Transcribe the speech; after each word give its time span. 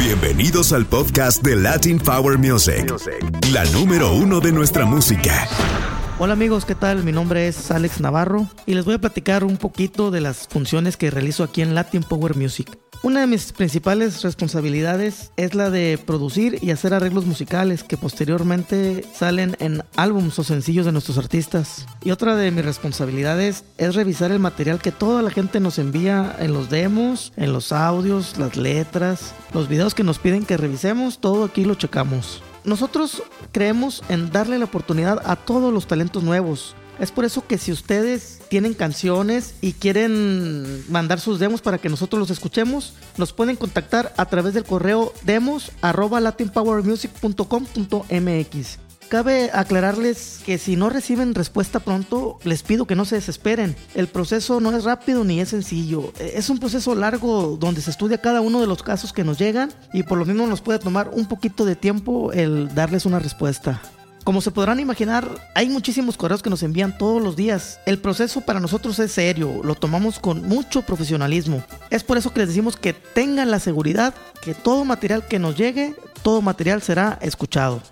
Bienvenidos 0.00 0.72
al 0.72 0.86
podcast 0.86 1.42
de 1.42 1.56
Latin 1.56 1.98
Power 1.98 2.38
Music, 2.38 2.94
la 3.52 3.64
número 3.66 4.12
uno 4.12 4.40
de 4.40 4.52
nuestra 4.52 4.84
música. 4.84 5.48
Hola 6.18 6.34
amigos, 6.34 6.64
¿qué 6.64 6.74
tal? 6.74 7.02
Mi 7.02 7.10
nombre 7.10 7.48
es 7.48 7.70
Alex 7.70 8.00
Navarro 8.00 8.46
y 8.66 8.74
les 8.74 8.84
voy 8.84 8.94
a 8.94 8.98
platicar 8.98 9.42
un 9.42 9.56
poquito 9.56 10.10
de 10.10 10.20
las 10.20 10.46
funciones 10.46 10.96
que 10.96 11.10
realizo 11.10 11.42
aquí 11.42 11.62
en 11.62 11.74
Latin 11.74 12.02
Power 12.02 12.36
Music. 12.36 12.78
Una 13.04 13.20
de 13.20 13.26
mis 13.26 13.52
principales 13.52 14.22
responsabilidades 14.22 15.30
es 15.36 15.54
la 15.54 15.68
de 15.68 15.98
producir 15.98 16.58
y 16.62 16.70
hacer 16.70 16.94
arreglos 16.94 17.26
musicales 17.26 17.84
que 17.84 17.98
posteriormente 17.98 19.04
salen 19.12 19.58
en 19.60 19.82
álbums 19.94 20.38
o 20.38 20.42
sencillos 20.42 20.86
de 20.86 20.92
nuestros 20.92 21.18
artistas. 21.18 21.84
Y 22.02 22.12
otra 22.12 22.34
de 22.34 22.50
mis 22.50 22.64
responsabilidades 22.64 23.64
es 23.76 23.94
revisar 23.94 24.32
el 24.32 24.38
material 24.38 24.80
que 24.80 24.90
toda 24.90 25.20
la 25.20 25.28
gente 25.28 25.60
nos 25.60 25.78
envía 25.78 26.34
en 26.38 26.54
los 26.54 26.70
demos, 26.70 27.34
en 27.36 27.52
los 27.52 27.72
audios, 27.72 28.38
las 28.38 28.56
letras, 28.56 29.34
los 29.52 29.68
videos 29.68 29.94
que 29.94 30.02
nos 30.02 30.18
piden 30.18 30.46
que 30.46 30.56
revisemos, 30.56 31.18
todo 31.18 31.44
aquí 31.44 31.66
lo 31.66 31.74
checamos. 31.74 32.42
Nosotros 32.64 33.22
creemos 33.52 34.02
en 34.08 34.30
darle 34.30 34.58
la 34.58 34.64
oportunidad 34.64 35.20
a 35.26 35.36
todos 35.36 35.74
los 35.74 35.86
talentos 35.86 36.22
nuevos. 36.22 36.74
Es 36.98 37.10
por 37.10 37.24
eso 37.24 37.46
que 37.46 37.56
si 37.58 37.72
ustedes 37.72 38.40
tienen 38.48 38.74
canciones 38.74 39.54
y 39.60 39.72
quieren 39.72 40.84
mandar 40.88 41.18
sus 41.20 41.40
demos 41.40 41.60
para 41.60 41.78
que 41.78 41.88
nosotros 41.88 42.20
los 42.20 42.30
escuchemos, 42.30 42.94
nos 43.16 43.32
pueden 43.32 43.56
contactar 43.56 44.14
a 44.16 44.26
través 44.26 44.54
del 44.54 44.62
correo 44.64 45.12
demos 45.24 45.72
latinpowermusic.com.mx. 45.82 48.78
Cabe 49.08 49.50
aclararles 49.52 50.40
que 50.46 50.56
si 50.56 50.76
no 50.76 50.88
reciben 50.88 51.34
respuesta 51.34 51.80
pronto, 51.80 52.38
les 52.42 52.62
pido 52.62 52.86
que 52.86 52.96
no 52.96 53.04
se 53.04 53.16
desesperen. 53.16 53.76
El 53.94 54.08
proceso 54.08 54.60
no 54.60 54.74
es 54.74 54.84
rápido 54.84 55.24
ni 55.24 55.40
es 55.40 55.50
sencillo. 55.50 56.12
Es 56.18 56.48
un 56.48 56.58
proceso 56.58 56.94
largo 56.94 57.58
donde 57.60 57.82
se 57.82 57.90
estudia 57.90 58.18
cada 58.18 58.40
uno 58.40 58.60
de 58.60 58.66
los 58.66 58.82
casos 58.82 59.12
que 59.12 59.24
nos 59.24 59.38
llegan 59.38 59.72
y 59.92 60.04
por 60.04 60.18
lo 60.18 60.24
mismo 60.24 60.46
nos 60.46 60.62
puede 60.62 60.78
tomar 60.78 61.10
un 61.12 61.26
poquito 61.26 61.64
de 61.64 61.76
tiempo 61.76 62.32
el 62.32 62.74
darles 62.74 63.04
una 63.04 63.18
respuesta. 63.18 63.82
Como 64.24 64.40
se 64.40 64.50
podrán 64.50 64.80
imaginar, 64.80 65.28
hay 65.54 65.68
muchísimos 65.68 66.16
correos 66.16 66.42
que 66.42 66.48
nos 66.48 66.62
envían 66.62 66.96
todos 66.96 67.22
los 67.22 67.36
días. 67.36 67.78
El 67.84 67.98
proceso 67.98 68.40
para 68.40 68.58
nosotros 68.58 68.98
es 68.98 69.12
serio, 69.12 69.60
lo 69.62 69.74
tomamos 69.74 70.18
con 70.18 70.48
mucho 70.48 70.80
profesionalismo. 70.80 71.62
Es 71.90 72.02
por 72.02 72.16
eso 72.16 72.32
que 72.32 72.40
les 72.40 72.48
decimos 72.48 72.78
que 72.78 72.94
tengan 72.94 73.50
la 73.50 73.58
seguridad 73.58 74.14
que 74.40 74.54
todo 74.54 74.86
material 74.86 75.26
que 75.26 75.38
nos 75.38 75.56
llegue, 75.58 75.94
todo 76.22 76.40
material 76.40 76.80
será 76.80 77.18
escuchado. 77.20 77.82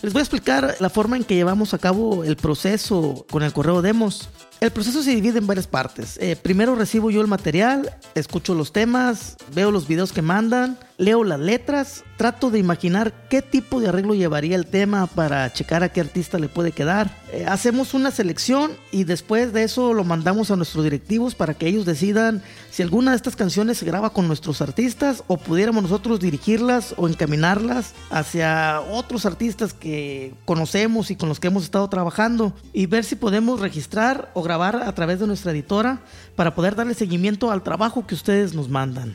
Les 0.00 0.14
voy 0.14 0.20
a 0.20 0.22
explicar 0.22 0.76
la 0.80 0.88
forma 0.88 1.18
en 1.18 1.24
que 1.24 1.34
llevamos 1.34 1.74
a 1.74 1.78
cabo 1.78 2.24
el 2.24 2.36
proceso 2.36 3.26
con 3.30 3.42
el 3.42 3.52
correo 3.52 3.82
demos. 3.82 4.30
El 4.62 4.70
proceso 4.70 5.02
se 5.02 5.12
divide 5.12 5.40
en 5.40 5.48
varias 5.48 5.66
partes. 5.66 6.16
Eh, 6.20 6.36
primero 6.36 6.76
recibo 6.76 7.10
yo 7.10 7.20
el 7.20 7.26
material, 7.26 7.96
escucho 8.14 8.54
los 8.54 8.72
temas, 8.72 9.36
veo 9.52 9.72
los 9.72 9.88
videos 9.88 10.12
que 10.12 10.22
mandan, 10.22 10.78
leo 10.98 11.24
las 11.24 11.40
letras, 11.40 12.04
trato 12.16 12.48
de 12.48 12.60
imaginar 12.60 13.12
qué 13.28 13.42
tipo 13.42 13.80
de 13.80 13.88
arreglo 13.88 14.14
llevaría 14.14 14.54
el 14.54 14.66
tema 14.66 15.08
para 15.08 15.52
checar 15.52 15.82
a 15.82 15.88
qué 15.88 16.00
artista 16.00 16.38
le 16.38 16.48
puede 16.48 16.70
quedar. 16.70 17.10
Eh, 17.32 17.44
hacemos 17.44 17.92
una 17.92 18.12
selección 18.12 18.70
y 18.92 19.02
después 19.02 19.52
de 19.52 19.64
eso 19.64 19.94
lo 19.94 20.04
mandamos 20.04 20.52
a 20.52 20.56
nuestros 20.56 20.84
directivos 20.84 21.34
para 21.34 21.54
que 21.54 21.66
ellos 21.66 21.84
decidan 21.84 22.40
si 22.70 22.84
alguna 22.84 23.10
de 23.10 23.16
estas 23.16 23.34
canciones 23.34 23.78
se 23.78 23.86
graba 23.86 24.10
con 24.10 24.28
nuestros 24.28 24.62
artistas 24.62 25.24
o 25.26 25.38
pudiéramos 25.38 25.82
nosotros 25.82 26.20
dirigirlas 26.20 26.94
o 26.96 27.08
encaminarlas 27.08 27.94
hacia 28.10 28.80
otros 28.80 29.26
artistas 29.26 29.74
que 29.74 30.34
conocemos 30.44 31.10
y 31.10 31.16
con 31.16 31.28
los 31.28 31.40
que 31.40 31.48
hemos 31.48 31.64
estado 31.64 31.88
trabajando 31.88 32.54
y 32.72 32.86
ver 32.86 33.02
si 33.02 33.16
podemos 33.16 33.58
registrar 33.58 34.30
o 34.34 34.42
grabar 34.42 34.51
a 34.86 34.94
través 34.94 35.20
de 35.20 35.26
nuestra 35.26 35.52
editora 35.52 36.00
para 36.36 36.54
poder 36.54 36.74
darle 36.74 36.94
seguimiento 36.94 37.50
al 37.50 37.62
trabajo 37.62 38.06
que 38.06 38.14
ustedes 38.14 38.54
nos 38.54 38.68
mandan 38.68 39.14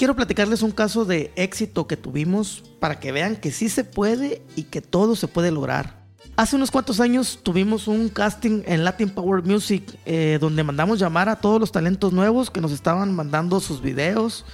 quiero 0.00 0.16
platicarles 0.16 0.62
un 0.62 0.70
caso 0.70 1.04
de 1.04 1.30
éxito 1.36 1.86
que 1.86 1.94
tuvimos 1.94 2.64
para 2.78 2.98
que 2.98 3.12
vean 3.12 3.36
que 3.36 3.52
sí 3.52 3.68
se 3.68 3.84
puede 3.84 4.40
y 4.56 4.62
que 4.62 4.80
todo 4.80 5.14
se 5.14 5.28
puede 5.28 5.50
lograr. 5.50 6.00
Hace 6.38 6.56
unos 6.56 6.70
cuantos 6.70 7.00
años 7.00 7.40
tuvimos 7.42 7.86
un 7.86 8.08
casting 8.08 8.62
en 8.64 8.82
Latin 8.82 9.10
Power 9.10 9.44
Music 9.44 9.82
eh, 10.06 10.38
donde 10.40 10.64
mandamos 10.64 10.98
llamar 10.98 11.28
a 11.28 11.36
todos 11.36 11.60
los 11.60 11.70
talentos 11.70 12.14
nuevos 12.14 12.50
que 12.50 12.62
nos 12.62 12.72
estaban 12.72 13.14
mandando 13.14 13.60
sus 13.60 13.82
videos 13.82 14.46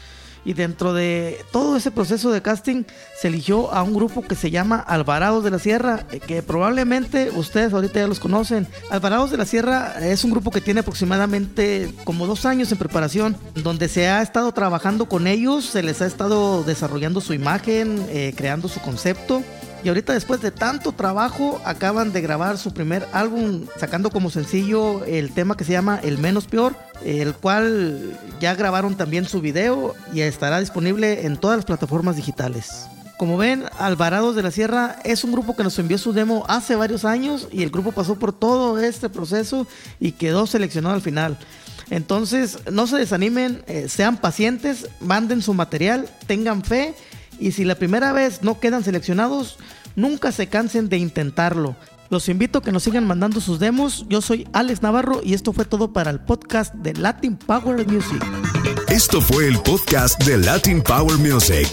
y 0.47 0.55
dentro 0.55 0.95
de 0.95 1.45
todo 1.51 1.77
ese 1.77 1.91
proceso 1.91 2.31
de 2.31 2.41
casting 2.41 2.85
se 3.21 3.29
eligió 3.29 3.73
a 3.75 3.83
un 3.83 3.93
grupo 3.93 4.23
que 4.23 4.37
se 4.37 4.53
llama 4.53 4.79
Alvarados 4.79 5.43
de 5.43 5.51
la 5.51 5.59
Sierra, 5.59 6.07
eh, 6.13 6.21
que 6.21 6.41
probablemente 6.41 7.31
ustedes 7.35 7.73
ahorita 7.73 8.01
ya 8.01 8.07
los 8.07 8.21
conocen. 8.21 8.69
Alvarados 8.89 9.33
de 9.33 9.39
la 9.39 9.45
Sierra 9.45 9.97
es 10.01 10.23
un 10.23 10.31
grupo 10.31 10.53
que 10.53 10.61
tiene 10.61 10.81
aproximadamente 10.81 11.93
como 12.05 12.29
dos 12.29 12.47
años 12.47 12.71
en 12.71 12.79
preparación, 12.79 13.37
donde 13.57 13.89
se 13.89 14.09
ha 14.09 14.23
estado 14.23 14.53
trabajando 14.53 15.07
con 15.07 15.27
ellos, 15.27 15.65
se 15.65 15.83
les 15.83 16.01
ha 16.01 16.07
estado 16.07 16.63
desarrollando 16.63 17.21
su 17.21 17.35
imagen, 17.35 18.07
eh, 18.09 18.33
creando 18.37 18.69
su 18.69 18.81
concepto. 18.81 19.43
Y 19.83 19.89
ahorita 19.89 20.15
después 20.15 20.41
de 20.41 20.51
tanto 20.51 20.93
trabajo 20.93 21.61
acaban 21.65 22.13
de 22.13 22.21
grabar 22.21 22.59
su 22.59 22.73
primer 22.73 23.07
álbum 23.13 23.67
sacando 23.79 24.11
como 24.11 24.31
sencillo 24.31 25.05
el 25.05 25.33
tema 25.33 25.57
que 25.57 25.65
se 25.65 25.73
llama 25.73 26.01
El 26.03 26.19
menos 26.19 26.47
peor, 26.47 26.75
el 27.05 27.35
cual 27.35 28.19
ya 28.41 28.55
grabaron 28.55 28.97
también 28.97 29.27
su 29.27 29.41
video 29.41 29.95
y 30.13 30.21
estará 30.21 30.61
disponible 30.61 31.27
en 31.27 31.37
todas 31.37 31.59
las 31.59 31.65
plataformas 31.65 32.17
digitales. 32.17 32.87
Como 33.17 33.39
ven, 33.39 33.65
Alvarados 33.79 34.37
de 34.37 34.43
la 34.43 34.51
Sierra 34.51 34.97
es 35.03 35.25
un 35.25 35.33
grupo 35.33 35.57
que 35.57 35.65
nos 35.65 35.79
envió 35.79 35.97
su 35.97 36.13
demo 36.13 36.45
hace 36.49 36.77
varios 36.77 37.07
años 37.07 37.49
y 37.51 37.63
el 37.63 37.71
grupo 37.71 37.93
pasó 37.93 38.17
por 38.17 38.35
todo 38.35 38.79
este 38.79 39.09
proceso 39.09 39.67
y 39.99 40.13
quedó 40.13 40.47
seleccionado 40.47 40.95
al 40.95 41.01
final. 41.01 41.39
Entonces, 41.89 42.59
no 42.71 42.87
se 42.87 42.97
desanimen, 42.97 43.63
eh, 43.69 43.89
sean 43.89 44.19
pacientes, 44.19 44.89
manden 45.01 45.41
su 45.41 45.55
material, 45.55 46.11
tengan 46.27 46.63
fe 46.63 46.95
y 47.39 47.53
si 47.53 47.65
la 47.65 47.77
primera 47.77 48.13
vez 48.13 48.43
no 48.43 48.61
quedan 48.61 48.85
seleccionados, 48.85 49.57
nunca 49.95 50.31
se 50.31 50.49
cansen 50.49 50.91
de 50.91 50.99
intentarlo. 50.99 51.75
Los 52.09 52.29
invito 52.29 52.59
a 52.59 52.63
que 52.63 52.73
nos 52.73 52.85
sigan 52.85 53.07
mandando 53.07 53.41
sus 53.41 53.59
demos. 53.59 54.07
Yo 54.09 54.21
soy 54.21 54.47
Alex 54.53 54.83
Navarro 54.83 55.21
y 55.25 55.35
esto 55.35 55.53
fue 55.53 55.65
todo 55.65 55.93
para 55.93 56.11
el 56.11 56.21
podcast 56.21 56.73
de 56.75 56.95
Latin 56.95 57.37
Power 57.37 57.87
Music. 57.87 58.25
Esto 58.89 59.21
fue 59.21 59.49
el 59.49 59.59
podcast 59.59 60.23
de 60.25 60.39
Latin 60.39 60.83
Power 60.83 61.19
Music. 61.19 61.69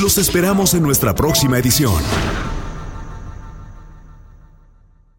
Los 0.00 0.18
esperamos 0.18 0.74
en 0.74 0.82
nuestra 0.82 1.14
próxima 1.14 1.58
edición. 1.58 2.02